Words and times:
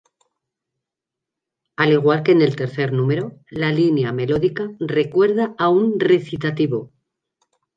Al 1.77 1.91
igual 1.93 2.23
que 2.23 2.31
en 2.31 2.41
el 2.41 2.55
tercer 2.55 2.91
número, 2.91 3.37
la 3.51 3.71
línea 3.71 4.11
melódica 4.11 4.71
recuerda 4.79 5.53
a 5.59 5.69
un 5.69 5.99
recitativo. 5.99 6.91